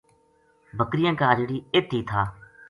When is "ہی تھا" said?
1.95-2.21